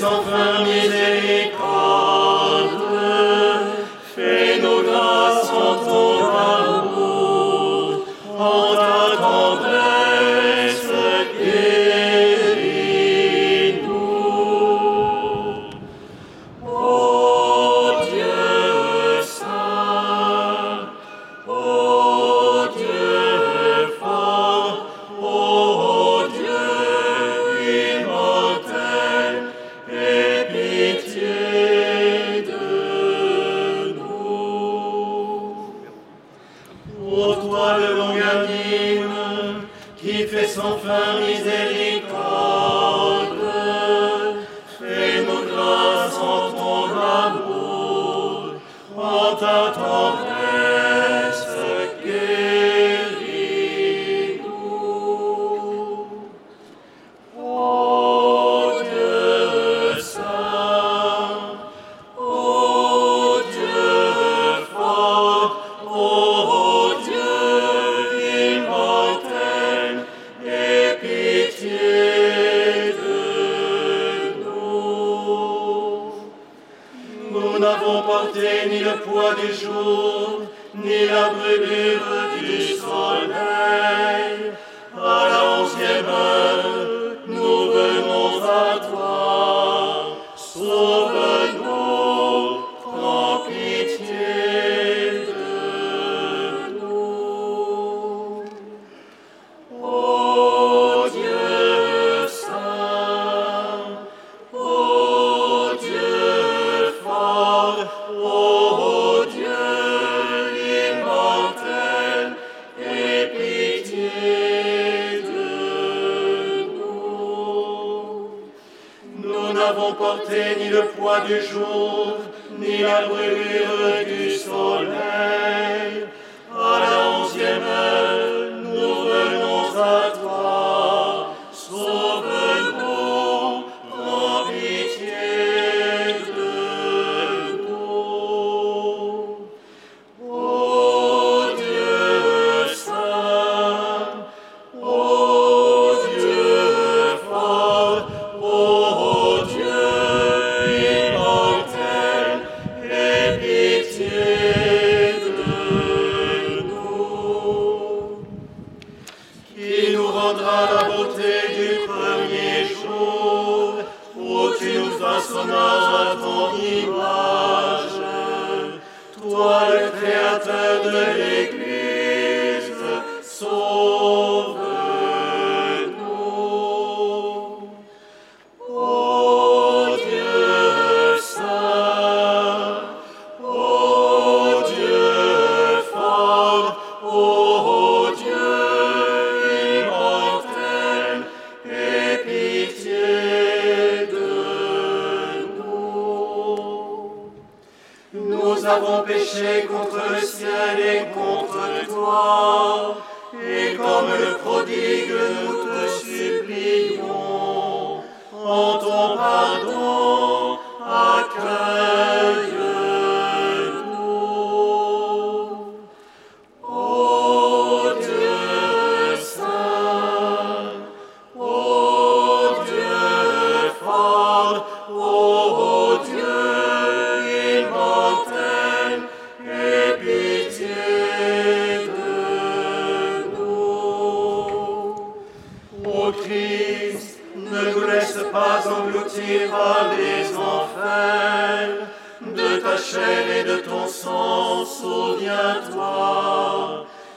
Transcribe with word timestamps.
sans 0.00 0.22
fin 0.22 0.79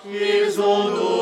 ils 0.05 0.59
ont 0.59 1.12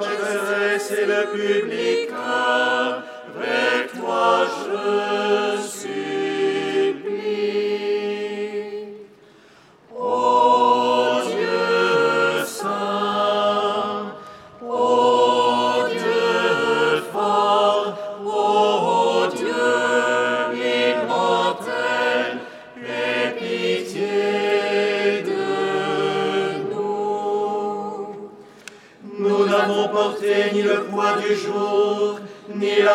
l'adresse 0.00 0.90
et 0.92 1.06
le 1.06 1.26
public, 1.32 2.10
avec 3.34 3.92
toi 4.00 4.46
je 4.46 5.68
suis. 5.68 5.81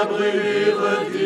believeth 0.10 1.17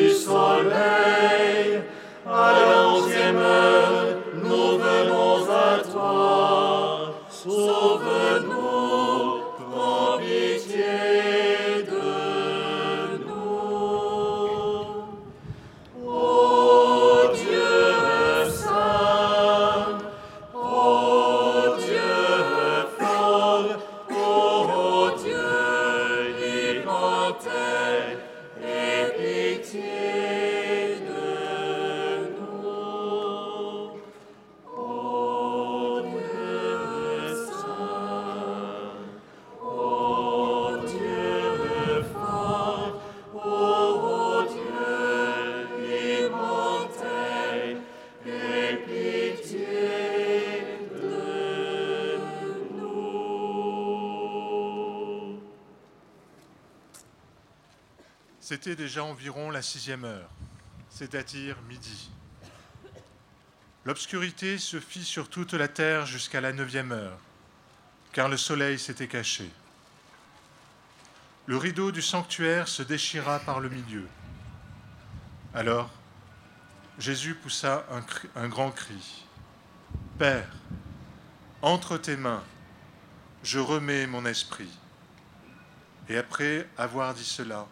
C'était 58.52 58.76
déjà 58.76 59.06
environ 59.06 59.50
la 59.50 59.62
sixième 59.62 60.04
heure, 60.04 60.30
c'est-à-dire 60.90 61.56
midi. 61.70 62.12
L'obscurité 63.86 64.58
se 64.58 64.78
fit 64.82 65.06
sur 65.06 65.30
toute 65.30 65.54
la 65.54 65.70
terre 65.70 66.06
jusqu'à 66.06 66.42
la 66.42 66.52
neuvième 66.52 66.92
heure, 66.92 67.18
car 68.12 68.28
le 68.28 68.36
soleil 68.36 68.78
s'était 68.78 69.08
caché. 69.08 69.50
Le 71.46 71.56
rideau 71.56 71.94
du 71.94 72.02
sanctuaire 72.02 72.68
se 72.68 72.84
déchira 72.84 73.40
par 73.40 73.62
le 73.62 73.70
milieu. 73.70 74.06
Alors, 75.54 75.90
Jésus 77.00 77.36
poussa 77.36 77.86
un, 78.36 78.50
grand 78.50 78.72
cri. 78.72 79.26
Père, 80.20 80.52
entre 81.62 81.98
tes 81.98 82.18
mains, 82.18 82.44
je 83.44 83.60
remets 83.60 84.08
mon 84.08 84.26
esprit. 84.26 84.78
Et 86.10 86.18
après 86.18 86.68
avoir 86.78 87.14
dit 87.14 87.24
cela, 87.24 87.66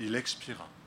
il 0.00 0.14
expira. 0.14 0.79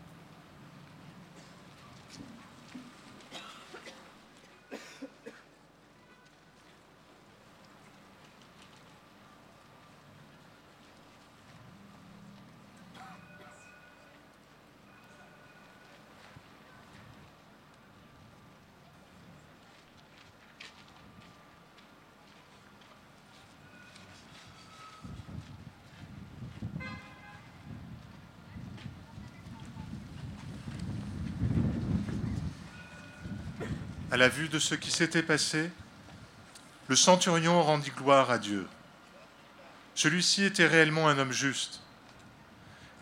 À 34.13 34.17
la 34.17 34.29
vue 34.29 34.47
de 34.47 34.59
ce 34.59 34.75
qui 34.75 34.91
s'était 34.91 35.23
passé, 35.23 35.71
le 36.87 36.95
centurion 36.95 37.63
rendit 37.63 37.89
gloire 37.89 38.29
à 38.29 38.37
Dieu. 38.37 38.67
Celui-ci 39.95 40.43
était 40.43 40.67
réellement 40.67 41.09
un 41.09 41.17
homme 41.17 41.31
juste. 41.31 41.81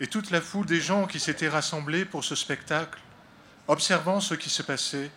Et 0.00 0.06
toute 0.06 0.30
la 0.30 0.40
foule 0.40 0.64
des 0.64 0.80
gens 0.80 1.06
qui 1.06 1.20
s'étaient 1.20 1.50
rassemblés 1.50 2.06
pour 2.06 2.24
ce 2.24 2.34
spectacle, 2.34 2.98
observant 3.68 4.20
ce 4.20 4.32
qui 4.32 4.48
se 4.48 4.62
passait, 4.62 5.10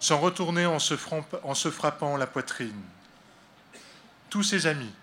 s'en 0.00 0.18
framp- 0.96 1.38
en 1.42 1.54
se 1.54 1.70
frappant 1.70 2.16
la 2.16 2.26
poitrine. 2.26 2.80
Tous 4.30 4.42
ses 4.42 4.66
amis, 4.66 4.94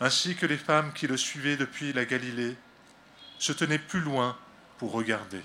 ainsi 0.00 0.34
que 0.34 0.46
les 0.46 0.58
femmes 0.58 0.92
qui 0.92 1.06
le 1.06 1.16
suivaient 1.16 1.56
depuis 1.56 1.92
la 1.92 2.04
Galilée, 2.04 2.56
se 3.38 3.52
tenaient 3.52 3.78
plus 3.78 4.00
loin 4.00 4.36
pour 4.78 4.90
regarder. 4.90 5.42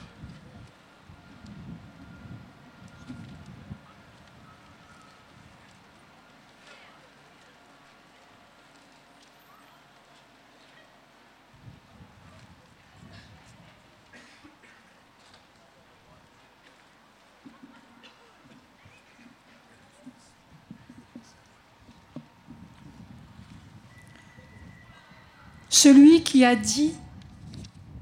Qui 26.34 26.46
a 26.46 26.56
dit 26.56 26.96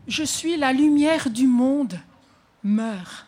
Je 0.07 0.23
suis 0.23 0.55
la 0.55 0.71
lumière 0.71 1.29
du 1.29 1.47
monde 1.47 1.99
meurt. 2.63 3.27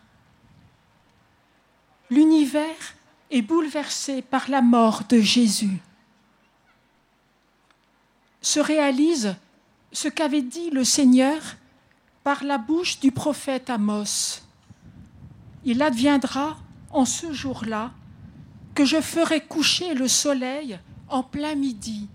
L'univers 2.09 2.95
est 3.29 3.41
bouleversé 3.41 4.21
par 4.21 4.49
la 4.49 4.61
mort 4.61 5.03
de 5.09 5.19
Jésus. 5.19 5.81
Se 8.39 8.61
réalise 8.61 9.35
ce 9.91 10.07
qu'avait 10.07 10.41
dit 10.41 10.69
le 10.69 10.85
Seigneur 10.85 11.41
par 12.23 12.45
la 12.45 12.57
bouche 12.57 13.01
du 13.01 13.11
prophète 13.11 13.69
Amos. 13.69 14.39
Il 15.65 15.81
adviendra 15.81 16.55
en 16.91 17.03
ce 17.03 17.33
jour-là 17.33 17.91
que 18.73 18.85
je 18.85 19.01
ferai 19.01 19.41
coucher 19.41 19.95
le 19.95 20.07
soleil 20.07 20.79
en 21.09 21.23
plein 21.23 21.55
midi 21.55 22.07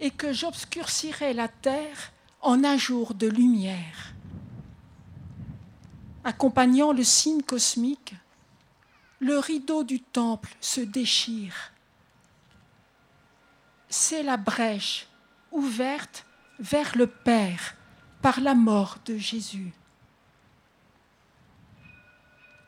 et 0.00 0.10
que 0.10 0.32
j'obscurcirai 0.32 1.32
la 1.32 1.48
terre 1.48 2.12
en 2.40 2.64
un 2.64 2.76
jour 2.76 3.14
de 3.14 3.26
lumière. 3.26 4.14
Accompagnant 6.24 6.92
le 6.92 7.04
signe 7.04 7.42
cosmique, 7.42 8.14
le 9.20 9.38
rideau 9.38 9.84
du 9.84 10.00
temple 10.00 10.54
se 10.60 10.80
déchire. 10.80 11.72
C'est 13.88 14.22
la 14.22 14.36
brèche 14.36 15.06
ouverte 15.52 16.26
vers 16.58 16.96
le 16.96 17.06
Père 17.06 17.76
par 18.20 18.40
la 18.40 18.54
mort 18.54 18.98
de 19.06 19.16
Jésus. 19.16 19.72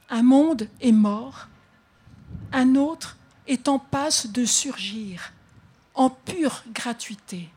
Un 0.09 0.23
monde 0.23 0.69
est 0.81 0.93
mort, 0.93 1.49
un 2.53 2.77
autre 2.77 3.19
est 3.47 3.69
en 3.69 3.79
passe 3.79 4.29
de 4.29 4.45
surgir 4.45 5.33
en 5.99 6.11
pure 6.11 6.63
gratuité. 6.73 7.49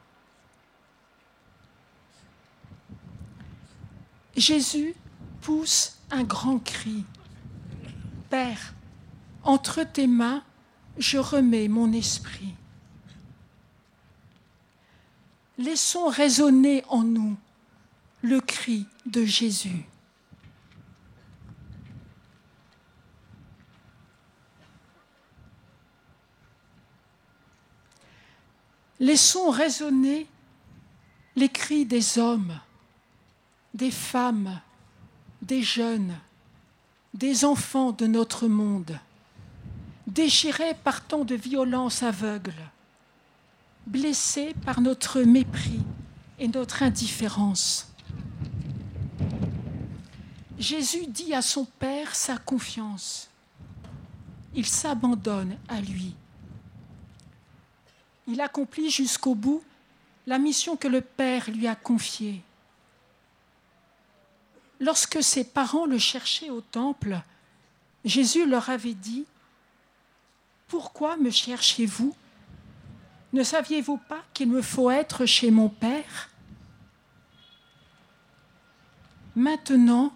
Jésus 4.36 4.96
pousse 5.42 6.00
un 6.10 6.24
grand 6.24 6.58
cri. 6.58 7.06
Père, 8.32 8.74
entre 9.44 9.84
tes 9.84 10.08
mains, 10.08 10.44
je 10.98 11.20
remets 11.20 11.68
mon 11.68 11.94
esprit. 11.94 12.56
Laissons 15.60 16.08
résonner 16.08 16.84
en 16.90 17.04
nous 17.04 17.38
le 18.24 18.42
cri 18.42 18.88
de 19.06 19.24
Jésus. 19.24 19.86
Laissons 29.02 29.50
résonner 29.50 30.28
les 31.36 31.50
cris 31.50 31.88
des 31.88 32.20
hommes, 32.20 32.60
des 33.74 33.90
femmes, 33.90 34.62
des 35.42 35.64
jeunes, 35.64 36.16
des 37.16 37.44
enfants 37.44 37.94
de 37.94 38.06
notre 38.06 38.48
monde, 38.48 39.00
déchirés 40.06 40.76
par 40.84 41.04
tant 41.04 41.26
de 41.26 41.34
violences 41.34 42.04
aveugles, 42.04 42.54
blessés 43.88 44.54
par 44.66 44.82
notre 44.82 45.22
mépris 45.22 45.82
et 46.38 46.48
notre 46.48 46.84
indifférence. 46.84 47.92
Jésus 50.60 51.08
dit 51.08 51.34
à 51.34 51.42
son 51.42 51.66
Père 51.66 52.14
sa 52.14 52.38
confiance. 52.38 53.32
Il 54.54 54.68
s'abandonne 54.68 55.58
à 55.68 55.82
lui. 55.82 56.14
Il 58.28 58.42
accomplit 58.42 58.90
jusqu'au 58.90 59.36
bout 59.36 59.64
la 60.28 60.38
mission 60.38 60.76
que 60.76 60.88
le 60.88 61.02
Père 61.02 61.50
lui 61.50 61.68
a 61.68 61.76
confiée. 61.76 62.42
Lorsque 64.80 65.22
ses 65.22 65.44
parents 65.44 65.86
le 65.86 65.98
cherchaient 65.98 66.50
au 66.50 66.62
temple, 66.62 67.22
Jésus 68.06 68.46
leur 68.46 68.70
avait 68.70 68.94
dit, 68.94 69.26
Pourquoi 70.68 71.18
me 71.18 71.30
cherchez-vous? 71.30 72.16
Ne 73.34 73.44
saviez-vous 73.44 73.98
pas 73.98 74.24
qu'il 74.34 74.50
me 74.50 74.62
faut 74.62 74.90
être 74.90 75.26
chez 75.26 75.52
mon 75.52 75.70
Père? 75.70 76.30
Maintenant, 79.36 80.14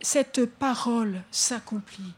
cette 0.00 0.46
parole 0.46 1.22
s'accomplit. 1.30 2.12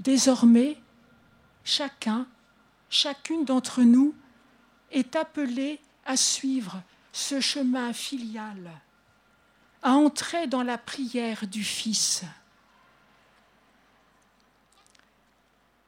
Désormais, 0.00 0.78
chacun, 1.64 2.26
chacune 2.90 3.44
d'entre 3.44 3.82
nous 3.82 4.14
est 4.90 5.16
appelé 5.16 5.80
à 6.04 6.16
suivre 6.16 6.82
ce 7.12 7.40
chemin 7.40 7.92
filial, 7.92 8.70
à 9.82 9.92
entrer 9.92 10.46
dans 10.46 10.62
la 10.62 10.78
prière 10.78 11.46
du 11.46 11.64
Fils. 11.64 12.24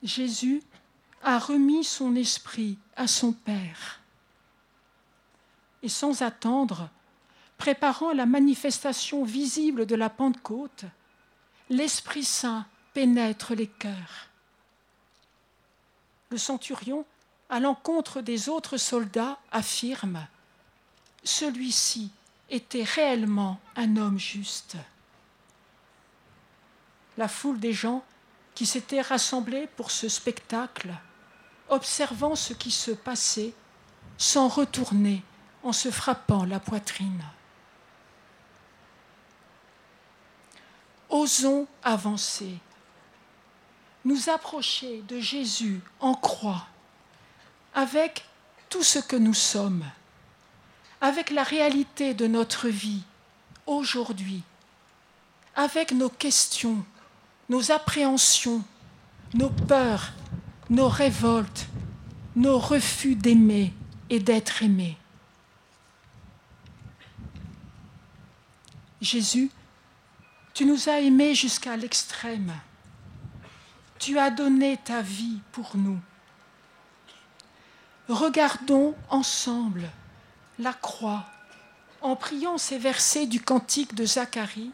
Jésus 0.02 0.62
a 1.23 1.38
remis 1.38 1.85
son 1.85 2.14
esprit 2.14 2.78
à 2.97 3.07
son 3.07 3.33
Père. 3.33 4.00
Et 5.83 5.88
sans 5.88 6.23
attendre, 6.23 6.88
préparant 7.57 8.12
la 8.12 8.26
manifestation 8.26 9.25
visible 9.25 9.87
de 9.87 9.95
la 9.95 10.11
Pentecôte, 10.11 10.85
l'Esprit 11.69 12.25
Saint 12.25 12.67
pénètre 12.95 13.55
les 13.55 13.67
cœurs. 13.67 14.27
Le 16.30 16.38
centurion, 16.38 17.04
à 17.49 17.61
l'encontre 17.61 18.20
des 18.20 18.49
autres 18.49 18.76
soldats, 18.76 19.38
affirme 19.50 20.26
Celui-ci 21.25 22.11
était 22.50 22.85
réellement 22.85 23.58
un 23.76 23.97
homme 23.97 24.18
juste. 24.18 24.76
La 27.16 27.28
foule 27.28 27.58
des 27.58 27.73
gens 27.73 28.04
qui 28.54 28.66
s'étaient 28.66 29.00
rassemblés 29.00 29.68
pour 29.76 29.90
ce 29.90 30.08
spectacle, 30.08 30.92
observant 31.68 32.37
ce 32.37 32.52
qui 32.52 32.70
se 32.70 32.90
passait, 32.90 33.54
s'en 34.18 34.49
retourner 34.49 35.23
en 35.62 35.73
se 35.73 35.90
frappant 35.90 36.44
la 36.44 36.61
poitrine. 36.61 37.23
Osons 41.08 41.66
avancer, 41.82 42.58
nous 44.05 44.28
approcher 44.28 45.02
de 45.09 45.21
Jésus 45.21 45.81
en 46.00 46.14
croix, 46.14 46.67
avec 47.75 48.25
tout 48.69 48.83
ce 48.83 48.99
que 48.99 49.17
nous 49.17 49.35
sommes, 49.35 49.85
avec 51.00 51.31
la 51.31 51.43
réalité 51.43 52.14
de 52.14 52.26
notre 52.26 52.69
vie 52.69 53.02
aujourd'hui, 53.67 54.43
avec 55.55 55.93
nos 55.93 56.09
questions, 56.09 56.85
nos 57.49 57.71
appréhensions, 57.71 58.62
nos 59.35 59.50
peurs, 59.50 60.12
nos 60.71 60.88
révoltes, 60.88 61.67
nos 62.37 62.59
refus 62.59 63.14
d'aimer 63.14 63.73
et 64.11 64.21
d'être 64.21 64.62
aimé. 64.62 64.97
Jésus, 69.00 69.50
tu 70.55 70.64
nous 70.64 70.88
as 70.88 71.00
aimés 71.00 71.35
jusqu'à 71.35 71.76
l'extrême. 71.76 72.52
Tu 73.99 74.19
as 74.19 74.31
donné 74.31 74.78
ta 74.85 75.02
vie 75.02 75.40
pour 75.52 75.76
nous. 75.76 75.99
Regardons 78.09 78.95
ensemble 79.11 79.90
la 80.59 80.73
croix 80.73 81.26
en 82.00 82.14
priant 82.14 82.59
ces 82.59 82.78
versets 82.78 83.26
du 83.26 83.40
cantique 83.40 83.95
de 83.95 84.05
Zacharie, 84.05 84.71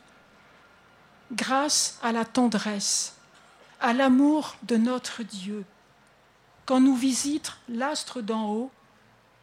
grâce 1.32 1.98
à 2.02 2.12
la 2.12 2.24
tendresse, 2.24 3.16
à 3.80 3.92
l'amour 3.92 4.56
de 4.64 4.76
notre 4.76 5.22
Dieu, 5.22 5.64
quand 6.66 6.80
nous 6.80 6.94
visite 6.94 7.52
l'astre 7.68 8.20
d'en 8.20 8.50
haut 8.50 8.70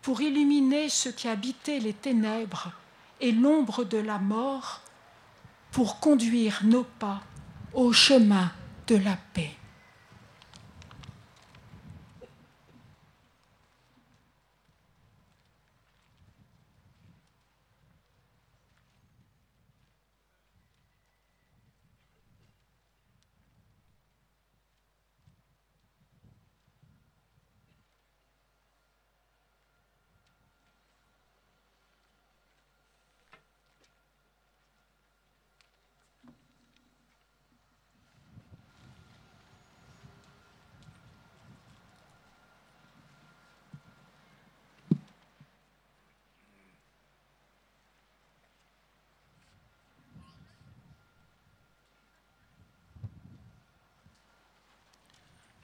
pour 0.01 0.21
illuminer 0.21 0.89
ce 0.89 1.09
qui 1.09 1.27
habitait 1.27 1.79
les 1.79 1.93
ténèbres 1.93 2.71
et 3.19 3.31
l'ombre 3.31 3.83
de 3.83 3.97
la 3.97 4.19
mort, 4.19 4.81
pour 5.71 6.00
conduire 6.00 6.61
nos 6.63 6.83
pas 6.83 7.21
au 7.73 7.93
chemin 7.93 8.51
de 8.88 8.97
la 8.97 9.17
paix. 9.33 9.55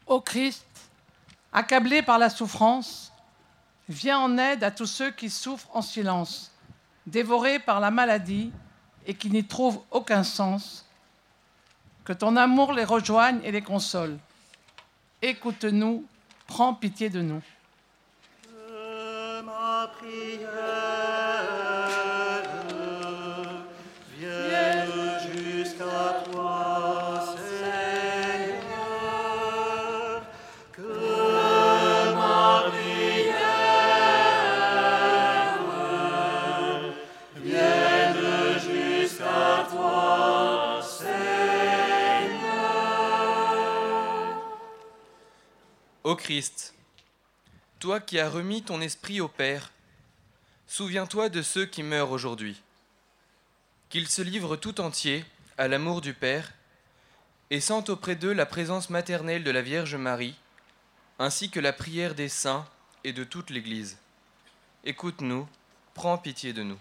Ô 0.07 0.21
Christ, 0.21 0.65
accablé 1.51 2.01
par 2.01 2.17
la 2.17 2.29
souffrance, 2.29 3.11
viens 3.89 4.19
en 4.19 4.37
aide 4.37 4.63
à 4.63 4.71
tous 4.71 4.85
ceux 4.85 5.11
qui 5.11 5.29
souffrent 5.29 5.69
en 5.75 5.81
silence, 5.81 6.51
dévorés 7.05 7.59
par 7.59 7.81
la 7.81 7.91
maladie 7.91 8.51
et 9.05 9.13
qui 9.13 9.29
n'y 9.29 9.43
trouvent 9.43 9.81
aucun 9.91 10.23
sens. 10.23 10.85
Que 12.05 12.13
ton 12.13 12.37
amour 12.37 12.71
les 12.71 12.85
rejoigne 12.85 13.41
et 13.43 13.51
les 13.51 13.61
console. 13.61 14.17
Écoute-nous, 15.21 16.05
prends 16.47 16.73
pitié 16.73 17.09
de 17.09 17.21
nous. 17.21 17.41
Christ, 46.17 46.73
toi 47.79 47.99
qui 47.99 48.19
as 48.19 48.29
remis 48.29 48.63
ton 48.63 48.81
esprit 48.81 49.21
au 49.21 49.27
Père, 49.27 49.71
souviens-toi 50.67 51.29
de 51.29 51.41
ceux 51.41 51.65
qui 51.65 51.83
meurent 51.83 52.11
aujourd'hui. 52.11 52.61
Qu'ils 53.89 54.09
se 54.09 54.21
livrent 54.21 54.57
tout 54.57 54.81
entier 54.81 55.23
à 55.57 55.67
l'amour 55.67 56.01
du 56.01 56.13
Père 56.13 56.53
et 57.49 57.61
sentent 57.61 57.89
auprès 57.89 58.15
d'eux 58.15 58.33
la 58.33 58.45
présence 58.45 58.89
maternelle 58.89 59.43
de 59.43 59.51
la 59.51 59.61
Vierge 59.61 59.95
Marie, 59.95 60.35
ainsi 61.19 61.49
que 61.49 61.59
la 61.59 61.71
prière 61.71 62.15
des 62.15 62.29
saints 62.29 62.67
et 63.03 63.13
de 63.13 63.23
toute 63.23 63.49
l'Église. 63.49 63.97
Écoute-nous, 64.83 65.47
prends 65.93 66.17
pitié 66.17 66.51
de 66.51 66.63
nous. 66.63 66.79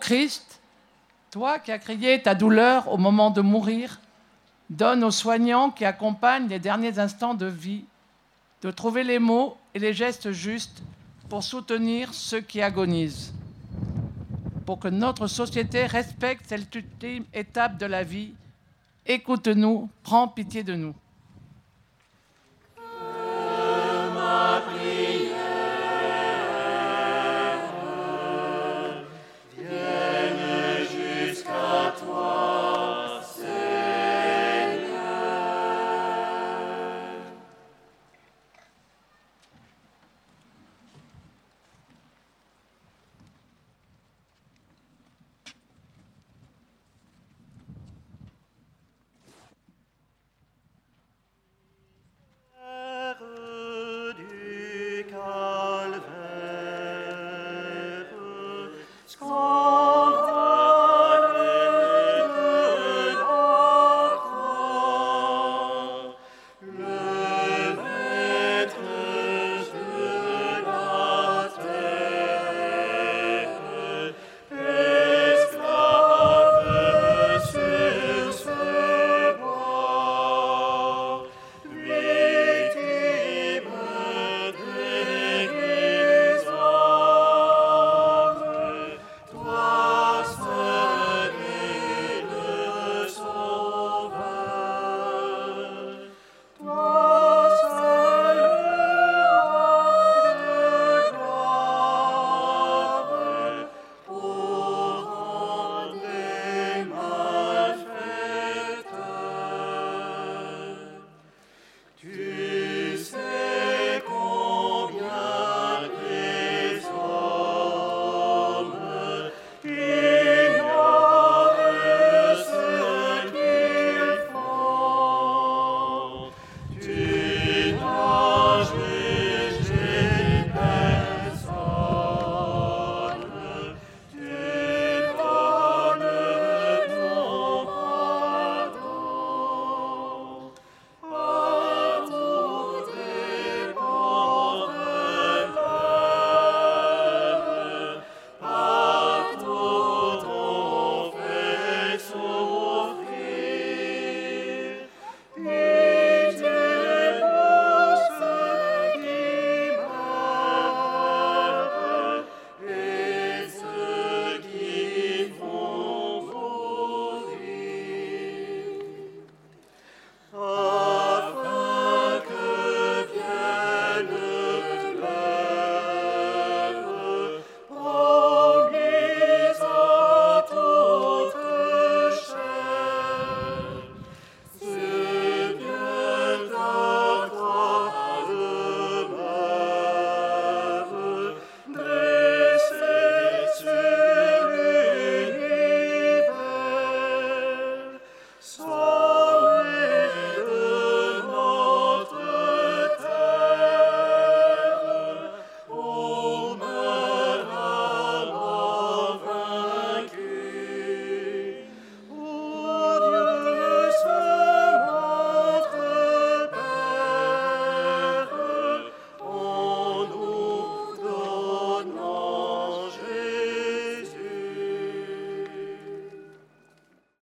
Christ, 0.00 0.60
toi 1.30 1.58
qui 1.58 1.70
as 1.70 1.78
crié 1.78 2.20
ta 2.22 2.34
douleur 2.34 2.92
au 2.92 2.96
moment 2.96 3.30
de 3.30 3.40
mourir, 3.40 4.00
donne 4.68 5.04
aux 5.04 5.10
soignants 5.10 5.70
qui 5.70 5.84
accompagnent 5.84 6.48
les 6.48 6.58
derniers 6.58 6.98
instants 6.98 7.34
de 7.34 7.46
vie 7.46 7.84
de 8.62 8.70
trouver 8.70 9.04
les 9.04 9.18
mots 9.18 9.56
et 9.74 9.78
les 9.78 9.94
gestes 9.94 10.32
justes 10.32 10.82
pour 11.28 11.42
soutenir 11.42 12.12
ceux 12.12 12.40
qui 12.40 12.60
agonisent. 12.60 13.32
Pour 14.66 14.78
que 14.78 14.88
notre 14.88 15.26
société 15.26 15.86
respecte 15.86 16.46
cette 16.48 16.74
ultime 16.74 17.24
étape 17.32 17.78
de 17.78 17.86
la 17.86 18.04
vie, 18.04 18.34
écoute-nous, 19.06 19.88
prends 20.02 20.28
pitié 20.28 20.62
de 20.62 20.74
nous. 20.74 20.94